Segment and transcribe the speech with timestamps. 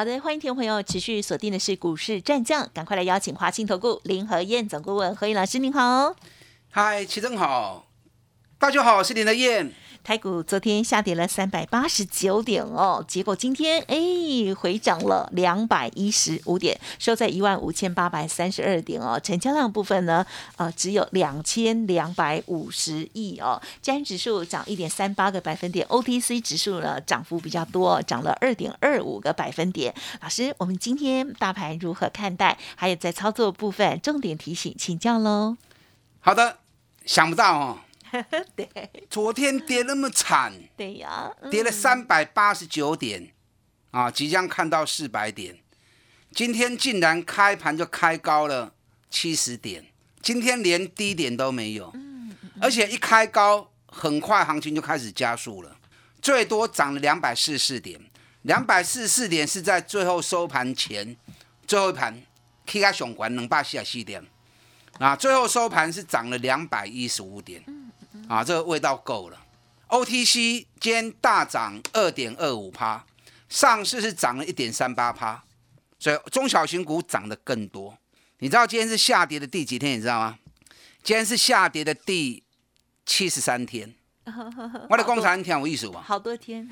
[0.00, 6.16] 好的，欢迎听众朋友持续锁定的是股市战将，赶快来邀请华信投顾林和燕总顾问何燕老师，您好。
[6.70, 7.86] 嗨，齐正好，
[8.58, 9.74] 大家好，我是林和燕。
[10.02, 19.20] 台股昨天下跌了三百八十九点哦，结果今天哎回涨了两百一十五点，收在一万五千八百三十二点哦。
[19.22, 20.26] 成交量部分呢，
[20.56, 23.60] 呃，只有两千两百五十亿哦。
[23.82, 29.94] 加权指数涨一点三八个百分点，OTC 指数呢涨幅比较多，涨了二点二五个百分点。
[30.20, 32.58] 老师，我们今天大盘如何看待？
[32.74, 35.56] 还有在操作部分，重点提醒请教喽。
[36.20, 36.56] 好的，
[37.04, 37.78] 想不到哦。
[38.56, 38.68] 对，
[39.08, 43.32] 昨天跌那么惨，对呀，跌了三百八十九点，
[43.90, 45.58] 啊，即将看到四百点。
[46.32, 48.72] 今天竟然开盘就开高了
[49.10, 49.86] 七十点，
[50.22, 51.92] 今天连低点都没有，
[52.60, 55.76] 而且一开高，很快行情就开始加速了，
[56.22, 58.00] 最多涨了两百四十四点，
[58.42, 61.16] 两百四十四点是在最后收盘前
[61.66, 62.22] 最后一盘
[62.66, 64.24] ，K 开熊管能把四十四点，
[65.00, 67.64] 啊，最后收盘是涨了两百一十五点。
[68.30, 69.36] 啊，这个味道够了。
[69.88, 73.04] OTC 今天大涨二点二五趴，
[73.48, 75.42] 上市是涨了一点三八趴，
[75.98, 77.98] 所以中小型股涨得更多。
[78.38, 79.98] 你知道今天是下跌的第几天？
[79.98, 80.38] 你知道吗？
[81.02, 82.40] 今天是下跌的第
[83.04, 83.92] 七十三天。
[84.88, 86.00] 我的工厂挺有意思吧？
[86.06, 86.70] 好多天。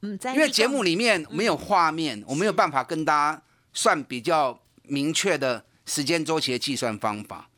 [0.00, 3.40] 嗯，因为节目里面没有画面，我没有办法跟大家
[3.72, 7.48] 算比较明确的时间周期的计算方法。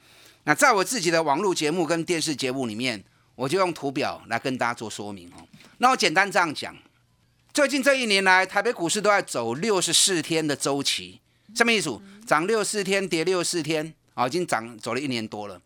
[0.44, 5.47] 那在我自己的网络节目跟电视节目里面，我就用图表来跟大家做说明哦。
[5.78, 6.75] 那我简单这样讲，
[7.52, 11.20] 最近这一年来，台北股市都在走六十四天的周期，
[11.55, 12.01] 什么意思？
[12.27, 15.61] 涨六四天，跌六四天，啊，已经涨走了一年多了。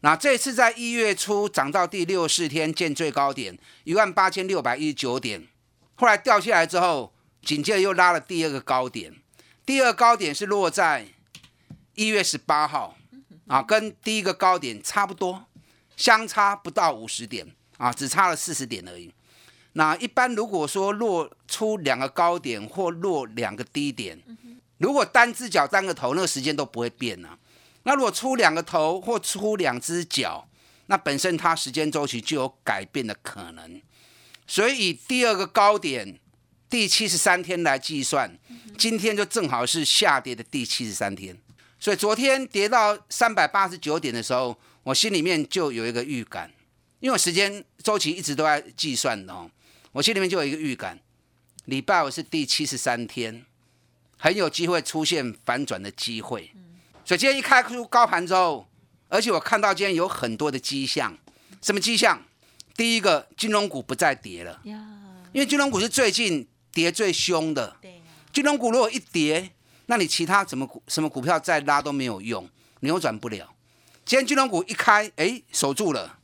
[0.00, 5.46] 那这次在一月初涨到第六四天见最高点一万八千六百一十九点，
[5.94, 7.12] 后来掉下来之后，
[7.42, 9.14] 紧接着又拉了第二个高点，
[9.64, 11.06] 第二高点是落在
[11.94, 12.95] 一月十八号。
[13.46, 15.46] 啊，跟第一个高点差不多，
[15.96, 17.46] 相差不到五十点
[17.78, 19.12] 啊，只差了四十点而已。
[19.74, 24.18] 那一般如果说落出两个高点或落两个低点，
[24.78, 27.38] 如果单只脚单个头，那个时间都不会变呢。
[27.84, 30.48] 那如果出两个头或出两只脚，
[30.86, 33.80] 那本身它时间周期就有改变的可能。
[34.46, 36.18] 所以以第二个高点
[36.68, 38.38] 第七十三天来计算，
[38.76, 41.38] 今天就正好是下跌的第七十三天。
[41.86, 46.50] 所以昨天跌到三百八十九点的时候，我心里面就有一个预感，
[46.98, 49.48] 因为时间周期一直都在计算的哦，
[49.92, 50.98] 我心里面就有一个预感，
[51.66, 53.46] 礼拜五是第七十三天，
[54.18, 56.50] 很有机会出现反转的机会。
[57.04, 58.66] 所以今天一开出高盘之后，
[59.06, 61.16] 而且我看到今天有很多的迹象，
[61.62, 62.20] 什么迹象？
[62.76, 67.76] 第一个，金融股不再跌了，因为金融股是最近跌最凶的。
[68.32, 69.52] 金融股如果一跌，
[69.86, 72.48] 那你其他怎么股什么股票再拉都没有用，
[72.80, 73.52] 扭转不了。
[74.04, 76.18] 今天金融股一开，哎，守住了。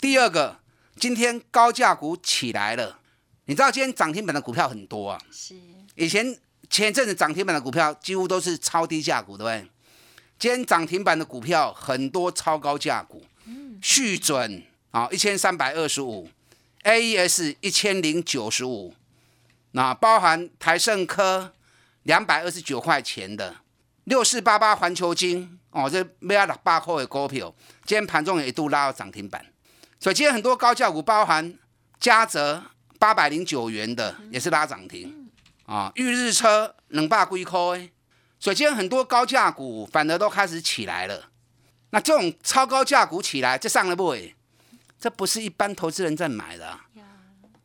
[0.00, 0.58] 第二个，
[0.96, 2.98] 今天高价股起来了。
[3.46, 5.20] 你知道今天涨停板的股票很多啊。
[5.30, 5.56] 是。
[5.94, 9.70] 以前前一阵子涨停板的股票几乎都是超低价股，对不对？
[10.38, 13.24] 今天涨停板的股票很多超高价股。
[13.44, 13.78] 嗯。
[13.80, 16.28] 续准啊，一千三百二十五
[16.82, 18.94] ，AES 一千零九十五，
[19.72, 21.52] 那包含台盛科。
[22.06, 23.54] 两百二十九块钱的
[24.04, 27.52] 六四八八环球金哦，这没有六八块的股票，
[27.84, 29.44] 今天盘中也一度拉到涨停板。
[29.98, 31.58] 所以今天很多高价股，包含
[31.98, 32.62] 嘉泽
[33.00, 35.28] 八百零九元的也是拉涨停
[35.64, 37.90] 啊，裕日车冷霸龟科哎，
[38.38, 41.30] 所以今天很多高价股反而都开始起来了。
[41.90, 44.14] 那这种超高价股起来，这上了不？
[45.00, 46.78] 这不是一般投资人在买的，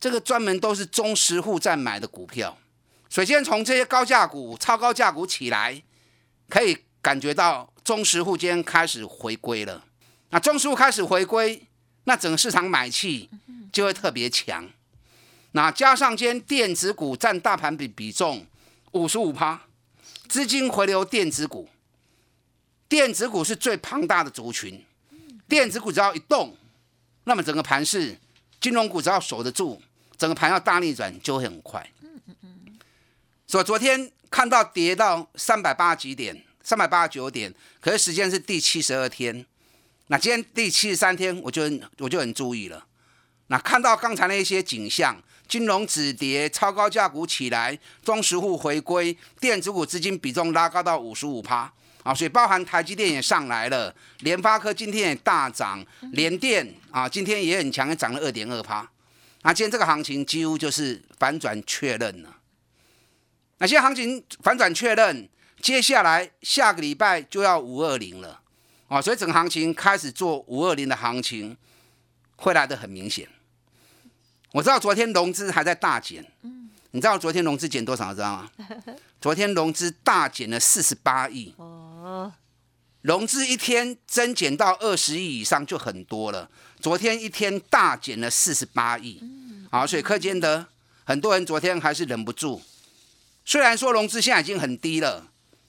[0.00, 2.58] 这个专门都是中实户在买的股票。
[3.12, 5.82] 首先从这些高价股、超高价股起来，
[6.48, 9.84] 可以感觉到中实户间开始回归了。
[10.30, 11.62] 那中实户开始回归，
[12.04, 13.28] 那整个市场买气
[13.70, 14.66] 就会特别强。
[15.50, 18.46] 那加上今天电子股占大盘比比重
[18.92, 19.60] 五十五趴，
[20.26, 21.68] 资金回流电子股，
[22.88, 24.82] 电子股是最庞大的族群。
[25.46, 26.56] 电子股只要一动，
[27.24, 28.18] 那么整个盘市
[28.58, 29.82] 金融股只要守得住，
[30.16, 31.86] 整个盘要大逆转就会很快。
[33.60, 39.44] 昨天看到跌到三百八十几点，三百八十九点，可是时间是第七十二天，
[40.06, 41.64] 那今天第七十三天，我就
[41.98, 42.86] 我就很注意了。
[43.48, 51.70] 那看到刚才那些景象，金融止跌，超高价股起来，中实户回归，电子股资金比重拉高到五十五趴
[52.04, 58.88] 啊，所以包含台积电也上来了，联发科今天也大涨，联电啊今天也很强，也涨了二点二趴。
[59.42, 62.36] 那今天这个行情几乎就是反转确认了。
[63.62, 65.28] 那些行情反转确认，
[65.60, 68.40] 接下来下个礼拜就要五二零了。
[68.88, 71.56] 啊，所以整个行情开始做五二零的行情，
[72.34, 73.28] 会来的很明显。
[74.50, 78.12] 我知道昨天融资还在大减，嗯，你知道昨天融资减多少？
[78.12, 78.50] 知道吗？
[79.22, 81.54] 昨天融资大减了四十八亿。
[81.56, 82.32] 哦，
[83.02, 86.50] 融资一天增减到二十亿以上就很多了。
[86.80, 89.20] 昨天一天大减了四十八亿。
[89.22, 90.66] 嗯，好，所以可见得
[91.04, 92.60] 很多人昨天还是忍不住。
[93.52, 95.26] 虽然说融资现在已经很低了，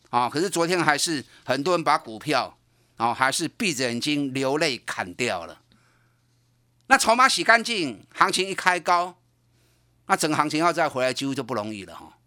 [0.10, 2.58] 啊，可是昨天还是很多人把股票。
[2.96, 5.60] 啊还是闭着眼睛流泪砍掉了。
[6.88, 9.18] 那筹码洗干净，行情一开高，
[10.06, 12.18] 那整个行情要再回来几乎就不容易了哈。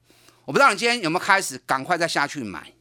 [0.45, 2.73] 我不知道你今天有没有开始赶快再下去买。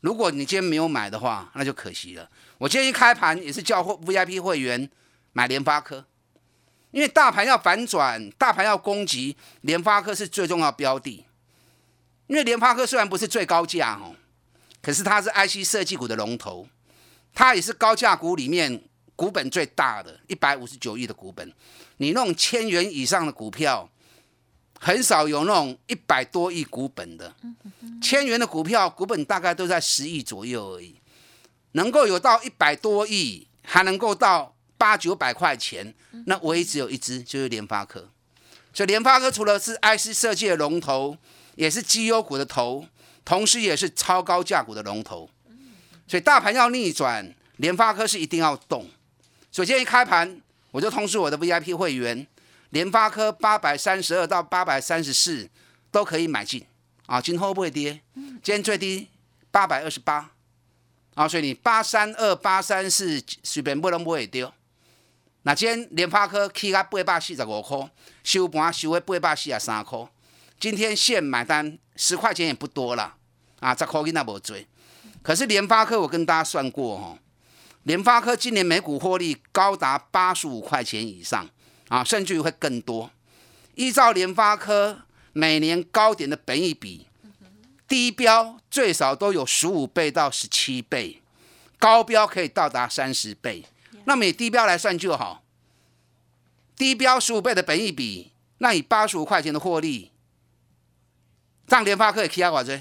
[0.00, 2.28] 如果你今天没有买的话，那就可惜了。
[2.58, 4.90] 我今天一开盘也是叫 VIP 会员
[5.32, 6.04] 买联发科，
[6.90, 11.26] 因为大盘要反转，大盘要攻击，联发科是最重要标的。
[12.26, 14.14] 因为联发科虽然不是最高价哦，
[14.82, 16.66] 可是它是 IC 设计股的龙头。
[17.38, 18.82] 它也是高价股里面
[19.14, 21.52] 股本最大的，一百五十九亿的股本。
[21.98, 23.90] 你那种千元以上的股票，
[24.80, 27.34] 很少有那种一百多亿股本的。
[28.00, 30.98] 千元的股票股本大概都在十亿左右而已。
[31.72, 35.94] 能够有到一百多亿，还能够到八九百块钱，
[36.24, 38.10] 那唯一只有一只，就是联发科。
[38.76, 41.16] 所以联发科除了是 IC 设计的龙头，
[41.54, 42.84] 也是绩优股的头，
[43.24, 45.30] 同时也是超高价股的龙头。
[46.06, 48.90] 所以大盘要逆转，联发科是一定要动。
[49.50, 50.42] 首先一开盘，
[50.72, 52.26] 我就通知我的 VIP 会员，
[52.68, 55.48] 联发科八百三十二到八百三十四
[55.90, 56.62] 都可以买进
[57.06, 58.02] 啊，今后不会跌。
[58.14, 59.08] 今天最低
[59.50, 60.32] 八百二十八
[61.14, 64.52] 啊，所以你八三二八三四随便不能不会丢。
[65.46, 67.88] 那今天联发科起到八百四十五块，
[68.24, 69.96] 收盘收在八百四十三块。
[70.58, 73.14] 今天现买单十块钱也不多了
[73.60, 74.66] 啊，十块钱那无追。
[75.22, 77.16] 可是联发科，我跟大家算过哈，
[77.84, 81.48] 联发科今年每股获利高达八十五块钱以上
[81.90, 83.08] 啊，甚至于会更多。
[83.76, 85.02] 依照联发科
[85.32, 87.06] 每年高点的本益比，
[87.86, 91.22] 低标最少都有十五倍到十七倍，
[91.78, 93.64] 高标可以到达三十倍。
[94.06, 95.42] 那么以低标来算就好，
[96.76, 100.10] 低标十五倍的本益比，那以八十五块钱的获利，
[101.66, 102.80] 让联发科也 K 下我这。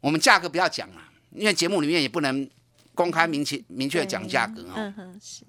[0.00, 2.50] 我们价格不要讲了，因为节目里面也不能
[2.94, 4.74] 公开明确明确讲价格啊。
[4.76, 5.44] 嗯哼，是。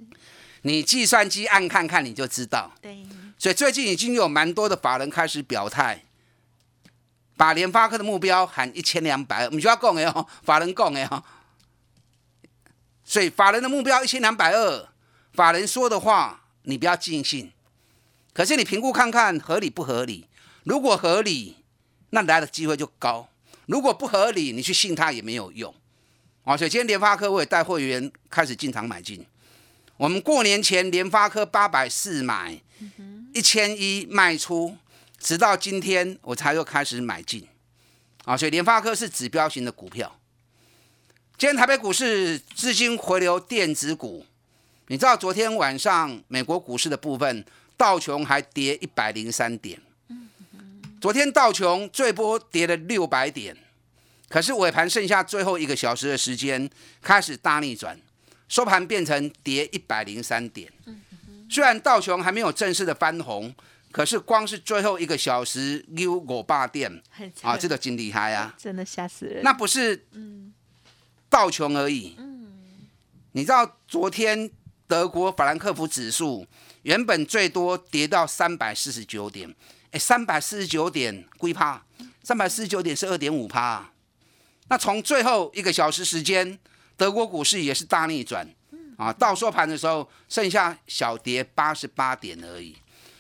[0.62, 2.72] 你计算机按看看你就知道。
[2.82, 3.06] 对。
[3.38, 6.04] 所以最近已经有蛮多的法人开始表态，
[7.36, 11.22] 把联发科的目标喊一千两百，我们就要讲哎哦，法人讲哎哦。
[13.06, 14.90] 所以法人的目标一千两百二，
[15.34, 17.52] 法人说的话你不要尽信，
[18.34, 20.28] 可是你评估看看合理不合理？
[20.64, 21.58] 如果合理，
[22.10, 23.30] 那来的机会就高。
[23.68, 25.74] 如果不合理，你去信他也没有用，
[26.44, 26.58] 啊！
[26.58, 29.26] 所以今天联发科我也带会员开始进场买进。
[29.98, 32.60] 我们过年前联发科八百四买，
[33.34, 34.76] 一千一卖出，
[35.20, 37.48] 直到今天我才又开始买进，
[38.26, 38.36] 啊！
[38.36, 40.20] 所以联发科是指标型的股票。
[41.38, 44.26] 今天台北股市资金回流电子股，
[44.88, 47.44] 你知道昨天晚上美国股市的部分，
[47.76, 49.78] 道琼还跌一百零三点。
[51.02, 53.54] 昨天道琼最波跌了六百点，
[54.30, 56.70] 可是尾盘剩下最后一个小时的时间
[57.02, 58.00] 开始大逆转，
[58.48, 60.72] 收盘变成跌一百零三点。
[61.50, 63.54] 虽然道琼还没有正式的翻红，
[63.92, 67.04] 可是光是最后一个小时溜五霸店
[67.42, 68.56] 啊，这个真厉害啊！
[68.58, 69.44] 真的吓死人。
[69.44, 70.06] 那不是
[71.36, 72.16] 道琼而已。
[73.34, 74.50] 你知道昨天
[74.88, 76.48] 德国法兰克福指数
[76.84, 79.54] 原本最多跌到三百四十九点。
[80.00, 81.82] 三百四十九点归趴，
[82.24, 83.92] 三百四十九点是二点五趴。
[84.70, 86.58] 那从最后一个小时时间，
[86.96, 88.48] 德国股市也是大逆转
[88.98, 92.78] 啊，到收盘的时候剩下小跌八十八点而已。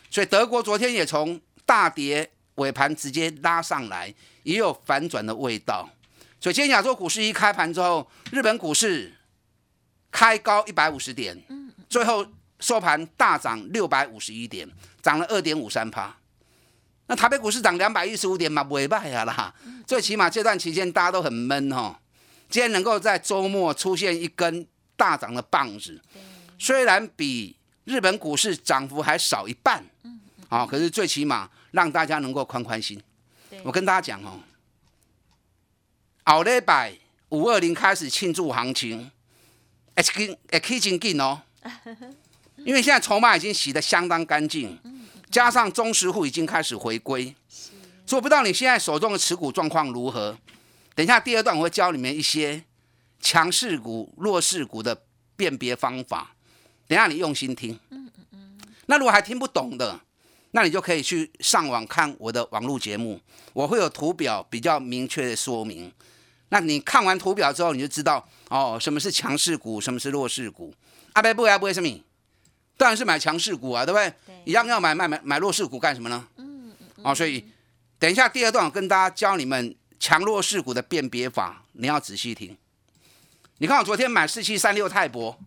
[0.10, 5.89] 所以德国昨天也从大跌尾盘直接拉上来，也有反转的味道。
[6.46, 9.12] 所以今天亚洲股市一开盘之后，日本股市
[10.12, 11.36] 开高一百五十点，
[11.90, 12.24] 最后
[12.60, 14.70] 收盘大涨六百五十一点，
[15.02, 16.16] 涨了二点五三趴。
[17.08, 19.52] 那台北股市涨两百一十五点嘛，不会败啊啦。
[19.88, 22.00] 最起码这段期间大家都很闷哈，
[22.48, 26.00] 今天能够在周末出现一根大涨的棒子，
[26.60, 29.84] 虽然比日本股市涨幅还少一半，
[30.50, 33.02] 啊，可是最起码让大家能够宽宽心。
[33.64, 34.40] 我跟大家讲哦，
[36.25, 36.91] 奥利百
[37.29, 39.12] 五二零开始庆祝行情，
[39.94, 41.39] 哎，跟哎可以进进哦，
[42.65, 44.79] 因为现在筹码已经洗得相当干净，
[45.29, 47.36] 加上中实户已经开始回归，
[48.08, 50.36] 所以我不知道你现在手中的持股状况如何。
[50.96, 52.63] 等一下第二段我会教你们一些
[53.20, 55.03] 强势股、弱势股的
[55.36, 56.34] 辨别方法，
[56.88, 57.79] 等下你用心听。
[58.88, 60.00] 那如果还听不懂的，
[60.51, 63.22] 那你就可以去上网看我的网络节目，
[63.53, 65.94] 我会有图表比较明确的说明。
[66.55, 70.74] 那你看完图表之后，你就知道哦，什么是强势股，什么是弱势股。
[71.12, 72.01] 阿伯不会不会什么？
[72.77, 74.13] 当然是买强势股啊，对不对？
[74.45, 76.25] 一样要买买买买弱势股干什么呢？
[76.38, 77.03] 嗯嗯。
[77.03, 77.45] 哦，所以
[78.00, 82.55] 等一下第二段我跟大家教你们强弱势股的辨别法，你要仔细听。
[83.57, 85.38] 你看我昨天买四七三六泰博。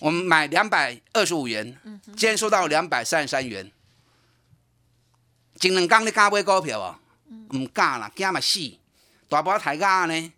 [0.00, 3.70] 我们买两百二十五元，今天收到两百三十三元。
[5.56, 6.98] 前两天你敢买股票啊？
[7.54, 8.60] 唔敢啦，惊嘛死，
[9.32, 10.32] 大波抬价呢。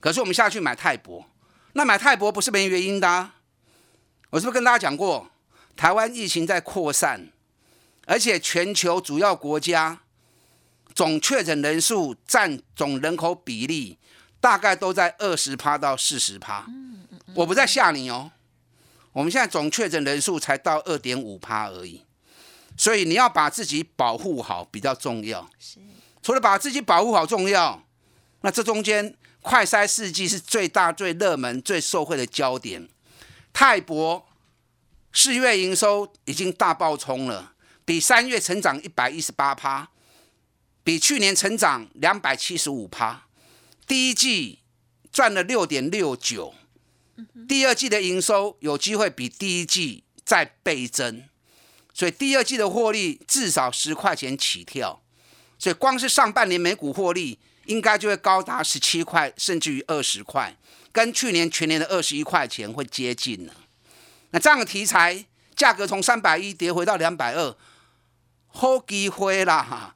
[0.00, 1.24] 可是我们下去买泰博，
[1.74, 3.30] 那买泰博不是没原因的。
[4.30, 5.30] 我是不是跟大家讲过，
[5.76, 7.30] 台湾疫情在扩散，
[8.06, 10.00] 而且全球主要国家
[10.94, 13.98] 总确诊人数占总人口比例
[14.40, 16.66] 大概都在二十趴到四十趴。
[17.34, 18.32] 我不在吓你哦。
[19.12, 22.02] 我们现在总确诊人数才到二点五趴而已，
[22.76, 25.48] 所以你要把自己保护好比较重要。
[25.58, 25.78] 是，
[26.22, 27.84] 除了把自己保护好重要，
[28.42, 32.88] 那这中间快筛试剂是最大、最热门、最受惠的焦点。
[33.52, 34.28] 泰博
[35.12, 39.90] 四月营收已经大爆冲了，比三月成长一百一十八趴，
[40.84, 43.26] 比去年成长两百七十五趴，
[43.86, 44.60] 第一季
[45.12, 46.54] 赚了六点六九。
[47.46, 51.24] 第二季的营收有机会比第一季再倍增，
[51.92, 55.02] 所以第二季的获利至少十块钱起跳，
[55.58, 60.56] 所以光是上半年每股获利应该就会高达十七块，甚至于二十块，
[60.90, 63.54] 跟去年全年的二十一块钱会接近了。
[64.30, 67.56] 那这样的题材，价格从三百一跌回到两百二，
[68.48, 69.94] 好机会啦！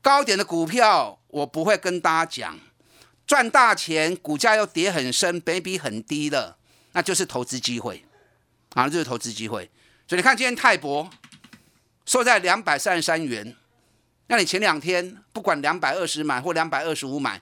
[0.00, 2.58] 高点的股票我不会跟大家讲。
[3.24, 6.58] 赚大钱，股价又跌很深，比比很低了，
[6.92, 8.04] 那就是投资机会，
[8.74, 9.70] 啊，就是投资机会。
[10.06, 11.08] 所以你看今天泰博
[12.04, 13.56] 收在两百三十三元，
[14.28, 17.40] 那你前两天不管两百二十买或两百二十五买，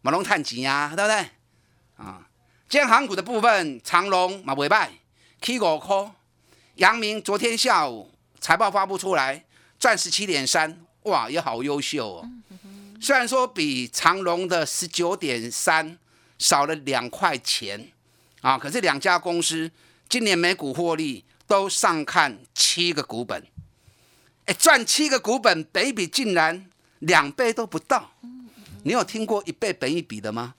[0.00, 1.16] 马龙探几呀，对不对？
[1.96, 2.26] 啊，
[2.68, 4.90] 今天航股的部分，长龙马尾拜
[5.40, 6.10] K 五块，
[6.76, 8.10] 阳明昨天下午
[8.40, 9.44] 财报发布出来，
[9.78, 12.30] 赚十七点三，哇，也好优秀哦。
[13.02, 15.98] 虽然说比长隆的十九点三
[16.38, 17.90] 少了两块钱
[18.40, 19.70] 啊，可是两家公司
[20.08, 23.46] 今年每股获利都上看七个股本，
[24.46, 26.66] 哎，赚七个股本，北比竟然
[27.00, 28.10] 两倍都不到。
[28.82, 30.54] 你有听过一倍本一比的吗？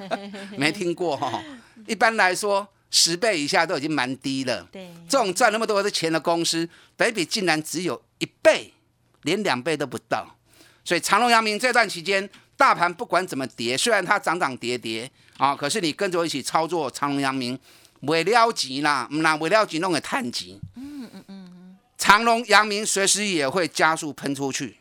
[0.56, 1.42] 没听过哈。
[1.86, 4.68] 一般来说，十倍以下都已经蛮低了。
[4.70, 8.72] 对，这种赚那么多的钱的公司，北比竟然只有一倍，
[9.22, 10.36] 连两倍都不到。
[10.84, 17.58] 所以长隆、阳明这段期间，大盘不管怎么跌，虽然它涨涨跌跌啊，可是你跟着我一起操作长隆、阳明，
[18.00, 20.60] 未了急啦，唔那未了急弄个探急。
[20.74, 21.45] 嗯嗯嗯
[21.98, 24.76] 长隆、阳明随时也会加速喷出去。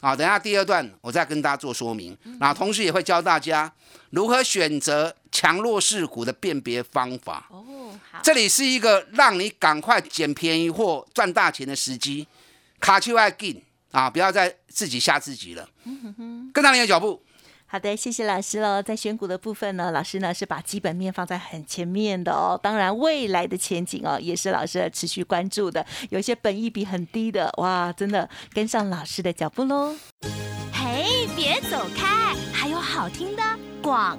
[0.00, 2.16] 啊，等下第二段我再跟大家做说明。
[2.38, 3.72] 那同时也会教大家
[4.10, 7.46] 如何选择强弱势股的辨别方法。
[7.50, 8.18] 哦，好。
[8.22, 12.26] 这里是一个让你赶快捡便宜或赚大钱的时机。
[12.78, 13.62] 卡丘爱进。
[13.92, 14.08] 啊！
[14.08, 15.68] 不要再自己吓自己了，
[16.54, 17.20] 跟上你的脚步。
[17.72, 18.82] 好的，谢谢老师喽。
[18.82, 22.58] 在选股的部分呢，老师呢是把基本面放在很前面的哦。
[22.60, 25.86] 当然，未来的前景哦，也是老师持续关注的。
[26.08, 29.94] 有些本益比很低的，哇，真的跟上老师的脚步喽。
[30.72, 33.42] 嘿，别走开，还有好听的
[33.80, 34.18] 广。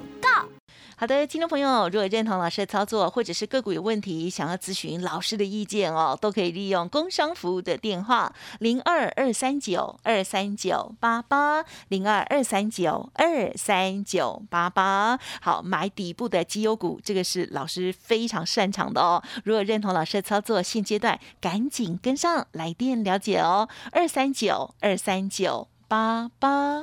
[1.02, 15.18] 好的，听众朋友，如果认同老师的操作，或者是个股有问题，想要咨询老师的意见哦，都可以利用工商服务的电话零二二三九二三九八八零二二三九二三九八八。
[15.40, 19.20] 好，买底部的绩优股，这个是老师非常擅长的哦。
[19.42, 26.82] 如果认同老师的操作，现阶段赶紧跟上来电了解哦，二三九二三九八八。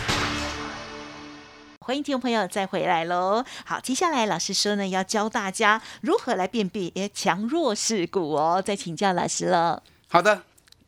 [1.83, 3.43] 欢迎听众朋友再回来喽！
[3.65, 8.61] 好，接下来老师说呢，要教大家如何来辨别强弱势股哦。
[8.63, 9.81] 再请教老师了。
[10.07, 10.43] 好的，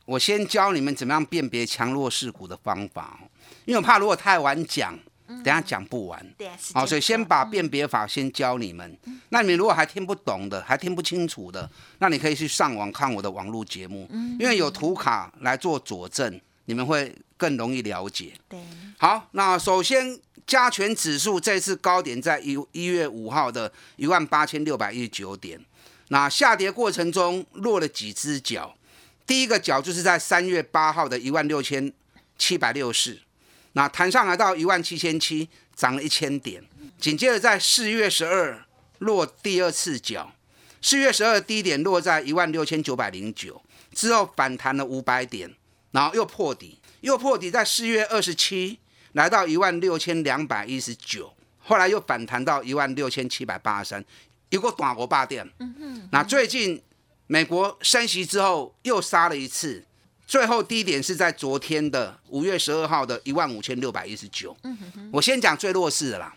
[0.05, 3.19] 我先教你们怎么样辨别强弱势股的方法。
[3.65, 4.95] 因为我怕如果太晚讲，
[5.25, 6.23] 等下讲不完。
[6.37, 8.95] 对，好，所以先把辨别法先教你们。
[9.29, 14.07] 那你们如果还听不懂的，还听不清楚的，那你可以去上网看我的网络节目，
[14.39, 18.33] 因为有图卡来做佐证，你们会更容易了解。
[18.47, 18.59] 对，
[18.97, 25.63] 好，那首先加权指数这次高点在一一月五号的一万八千六百一十九点，
[26.09, 28.75] 那下跌过程中落了几只脚，
[29.25, 31.91] 第一个脚就是在三月八号的一万六千
[32.37, 33.19] 七百六十。
[33.73, 36.63] 那弹上来到一万七千七，涨了一千点。
[36.99, 38.63] 紧接着在四月十二
[38.99, 40.31] 落第二次脚，
[40.81, 43.61] 四月十二低点落在一万六千九百零九，
[43.93, 45.53] 之后反弹了五百点，
[45.93, 48.77] 然后又破底，又破底在四月二十七
[49.13, 54.05] 来到一万六千两百一十九，后来又反弹到一万六千七百八十三，
[54.49, 55.49] 一个短国霸店。
[56.11, 56.83] 那最近
[57.27, 59.85] 美国升息之后又杀了一次。
[60.25, 64.55] 最后低点是在昨天的五月十二号的一万五千六百一十九。
[65.11, 66.33] 我先讲最弱势的啦，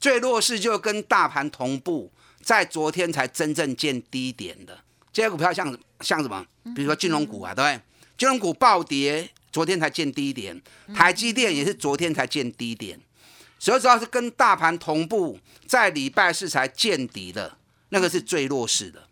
[0.00, 2.10] 最弱势就跟大盘同步，
[2.42, 4.76] 在昨天才真正见低点的
[5.12, 6.44] 这些股票，像像什么？
[6.74, 7.80] 比如说金融股啊，对不对？
[8.20, 10.60] 金融股暴跌，昨天才见低点。
[10.94, 13.00] 台积电也是昨天才见低点，
[13.58, 17.56] 所以主要是跟大盘同步，在礼拜四才见底的，
[17.88, 19.08] 那个是最弱势的。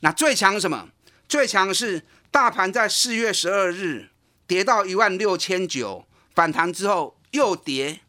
[0.00, 0.88] 那最强什么？
[1.28, 2.02] 最强是。
[2.32, 4.10] 大盘在四月十二日
[4.46, 8.00] 跌到一万六千九，反弹之后又跌，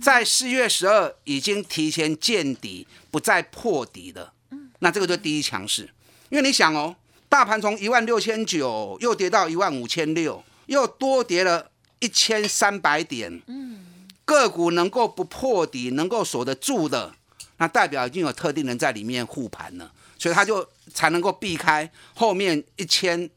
[0.00, 4.32] 在四月十二已经提前见底，不再破底了。
[4.78, 5.90] 那这个就第一强势，
[6.28, 6.94] 因为你想哦，
[7.30, 13.40] 大盘从一万六千九又跌到一万五千六，又多跌了一千三百点。
[13.46, 13.86] 嗯
[14.26, 17.14] 个股能够不破底，能够守得住的，
[17.56, 23.30] 那代表已经有特定人在里面护盘了，所以他就才能够避开后面一千。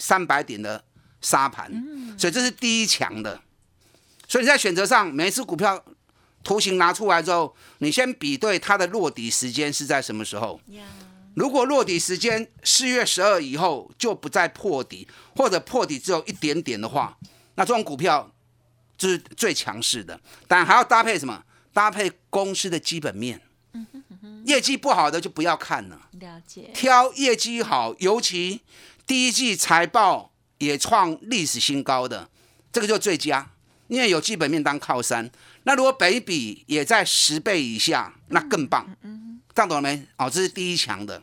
[0.00, 0.84] 三百点的
[1.20, 3.40] 沙盘，嗯所以这是第一强的。
[4.28, 5.84] 所以你在选择上，每一次股票
[6.44, 10.60] 图形拿出来之后，你先比对它的落底时间是在什么时候。
[11.38, 17.16] 如果落底时间四月十二以后就不再破底，或者破底只有一点点的话，
[17.54, 18.30] 那这种股票
[18.96, 20.20] 就是最强势的。
[20.48, 21.44] 但还要搭配什么？
[21.72, 23.40] 搭配公司的基本面。
[24.44, 26.08] 业绩不好的就不要看了。
[26.18, 26.70] 了解。
[26.74, 28.62] 挑业绩好，尤其。
[29.06, 32.28] 第一季财报也创历史新高，的
[32.70, 33.52] 这个就最佳，
[33.86, 35.30] 因为有基本面当靠山。
[35.62, 38.86] 那如果北比也在十倍以下，那更棒。
[39.02, 39.08] 这
[39.62, 40.06] 样懂了没？
[40.16, 41.22] 哦，这是第一强的。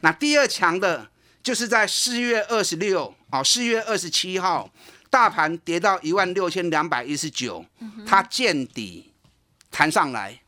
[0.00, 1.08] 那第二强的，
[1.42, 4.70] 就是在四月二十六，哦，四月二十七号，
[5.10, 7.64] 大盘跌到一万六千两百一十九，
[8.06, 9.12] 它见底
[9.70, 10.40] 弹上来，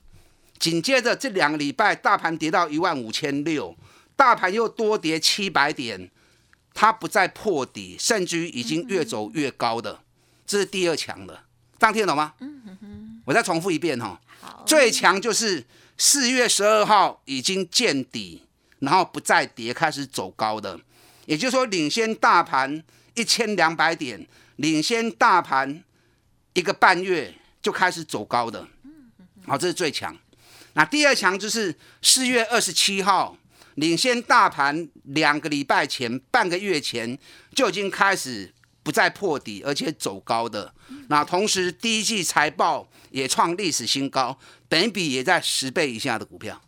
[0.58, 3.76] 紧接着这两个礼拜，大盘跌到一万五千六，
[4.14, 6.10] 大盘又多跌七百点。
[6.78, 9.98] 它不再破底，甚至于已经越走越高的，
[10.46, 11.42] 这是第二强的，
[11.78, 12.34] 这样听得懂吗？
[13.24, 14.20] 我再重复一遍哈。
[14.66, 15.64] 最强就是
[15.98, 18.42] 四月十二号已经见底，
[18.80, 20.78] 然后不再跌，开始走高的，
[21.26, 22.82] 也就是说领先大盘
[23.14, 25.82] 一千两百点，领先大盘
[26.52, 28.66] 一个半月就开始走高的。
[29.46, 30.16] 好，这是最强。
[30.74, 33.36] 那第二强就是四月二十七号。
[33.76, 37.18] 领先大盘两个礼拜前、半个月前
[37.54, 38.50] 就已经开始
[38.86, 40.72] 不再破底，而且走高的。
[41.08, 46.62] 那同时第一季财报也创历史新高，本比也在十倍以下的股票。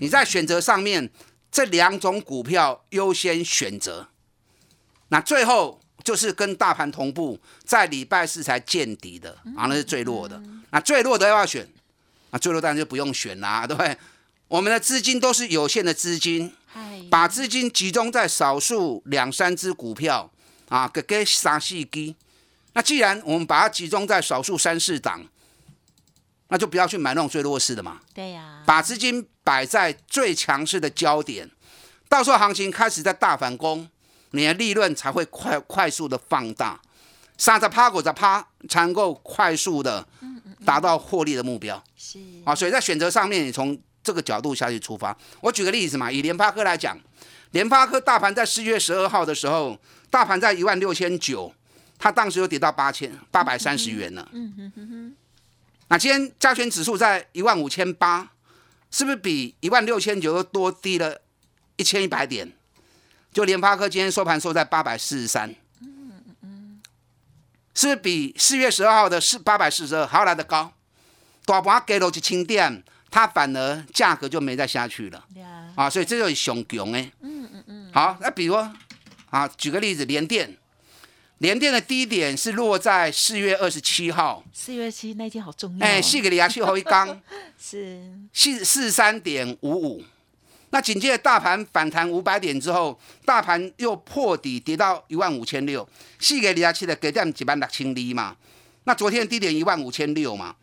[0.00, 1.10] 你在选择上面
[1.50, 4.08] 这两种股票优先选择。
[5.08, 10.42] 那最后就是跟大盘同步，在礼拜四才见底的，啊，那是最弱的。
[10.70, 11.68] 那最弱的要不要选？
[12.30, 13.94] 那最弱当然就不用选啦，对不对？
[14.48, 16.50] 我们的资金都是有限的资金，
[17.10, 20.32] 把资金集中在少数两三只股票
[20.68, 22.14] 啊，给给三四基。
[22.72, 25.24] 那既然我们把它集中在少数三四档，
[26.48, 28.00] 那就不要去买那种最弱势的嘛。
[28.14, 31.50] 对呀，把资金摆在最强势的焦点，
[32.08, 33.88] 到时候行情开始在大反攻，
[34.32, 36.80] 你的利润才会快快速的放大，
[37.38, 40.06] 三十趴、五十趴才能够快速的
[40.64, 41.82] 达到获利的目标。
[41.96, 45.16] 是啊，所以在选择上面，你从这个角度下去出发。
[45.40, 46.96] 我举个例子嘛，以联发科来讲，
[47.52, 49.78] 联发科大盘在四月十二号的时候，
[50.10, 51.52] 大盘在一万六千九，
[51.98, 54.28] 它当时又跌到八千八百三十元了。
[54.32, 55.16] 嗯哼哼哼。
[55.88, 58.30] 那今天加权指数在一万五千八，
[58.90, 61.20] 是不是比一万六千九又多低了
[61.76, 62.52] 一千一百点？
[63.32, 65.50] 就联发科今天收盘收在八百四十三。
[65.80, 66.82] 嗯嗯嗯。
[67.74, 70.72] 是不是比四月十二号的四八百四十二还要来得高？
[71.44, 72.82] 大盘给了一千点，
[73.16, 75.24] 它反而价格就没再下去了。
[75.74, 77.10] 啊，所以这就是熊熊哎。
[77.22, 77.90] 嗯嗯嗯。
[77.90, 78.54] 好，那比如
[79.30, 80.54] 啊，举个例子，联电，
[81.38, 84.44] 联电的低点是落在四月二十七号。
[84.52, 85.86] 四月七那天好重要。
[85.86, 87.18] 哎，四个里亚最后一刚
[87.58, 88.02] 是
[88.34, 90.04] 四四三点五五。
[90.68, 98.36] 那紧接着大盘反弹五百点之后，大盘又破底跌到一万五千六，四个里亚气的给点几万六千里嘛。
[98.84, 100.54] 那昨天低点一万五千六嘛。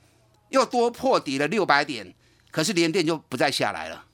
[0.50, 2.14] 又多破底了六百点，
[2.54, 4.06] 可是连电就不再下来了，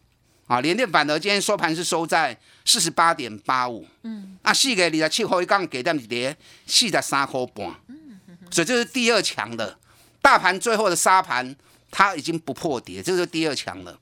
[0.48, 6.34] 啊，连电反而今天收盘是收在四十八点八五，嗯，啊，四个你的气候一杠给他们跌
[6.66, 8.18] 四十三块半，嗯，
[8.50, 9.78] 所以这是第二强的，
[10.22, 11.54] 大盘最后的沙盘
[11.92, 14.00] 它已经不破跌，这是第二强了，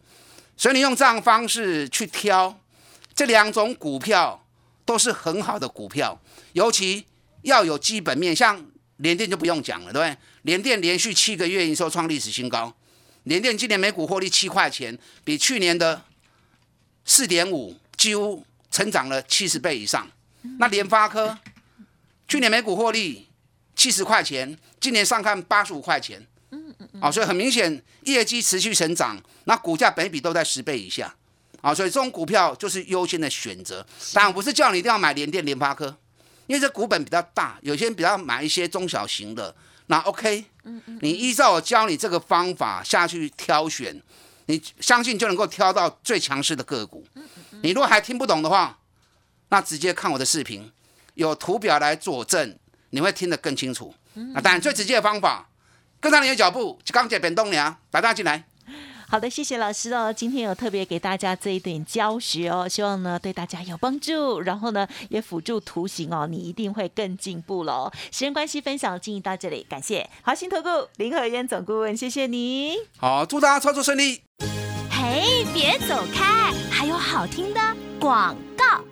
[0.55, 2.59] 所以你用这样方式去挑
[3.15, 4.45] 这两种股票
[4.85, 6.21] 都是很好的股票，
[6.53, 7.07] 尤其
[7.41, 8.63] 要有基本面，像。
[8.99, 10.17] 联电就不用讲了，对不对？
[10.41, 12.75] 联电连续七个月营收创历史新高，
[13.27, 16.01] 联电今年每股获利七块钱，比去年的
[17.05, 20.09] 四点五几乎成长了七十倍以上。
[20.59, 21.37] 那联发科
[22.27, 23.27] 去年每股获利
[23.75, 31.13] 七十块钱，今年上看八十五块钱，嗯嗯嗯，啊，所以很明显业绩持续成长，那股价本比都在十倍以下，
[31.61, 33.85] 啊，所以这种股票就是优先的选择。
[34.13, 35.97] 当然不是叫你一定要买联电、联发科。
[36.47, 39.53] 因为这股本比较大，有些人比较买一些中小型的，
[39.87, 40.45] 那 OK，
[41.01, 44.01] 你依照我教你这个方法下去挑选，
[44.47, 47.05] 你相信就能够挑到最强势的个股。
[47.61, 48.79] 你如果还听不懂的话，
[49.49, 50.71] 那直接看我的视频，
[51.15, 52.57] 有图表来佐证，
[52.89, 53.93] 你会听得更清楚。
[54.33, 55.49] 啊，当然最直接的方法，
[55.99, 58.45] 跟上你的脚步，钢铁变动梁，大家进来。
[59.09, 60.11] 好的，谢谢老师哦。
[60.11, 67.89] 今天有特别给大家这一点教学哦，希望呢对大家有帮助，然后呢也辅助图形哦，你一定会更进步喽。
[68.11, 72.75] 时间关系，分享进行到这里，感谢华兴投顾林和燕总顾问，谢谢你。
[72.97, 74.21] 好，祝大家操作顺利。
[74.91, 77.61] 嘿，别走开，还有好听的
[78.01, 78.83] 广告。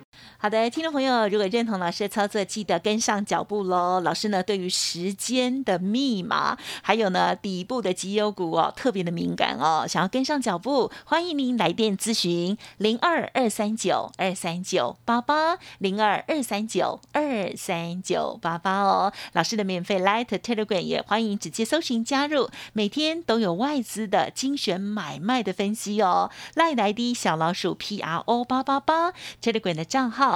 [0.46, 3.98] 好的，听众朋友，如果认同老师的操作，记得跟上脚步喽。
[3.98, 9.84] 老师呢，对于时间的密码，还有呢底部的绩优股哦，特别的敏感哦。
[9.88, 19.12] 想要跟上脚步，欢迎您来电咨询零二二三九二三九八八零二二三九二三九八八哦。
[19.32, 26.30] 老师的免费 Light Telegram 也欢迎直接搜寻加入，每天都有外资的精选买卖的分析哦。
[26.54, 30.35] 赖来的小老鼠 P R O 八八八 Telegram 的账号